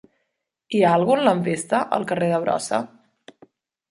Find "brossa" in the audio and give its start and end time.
2.45-2.79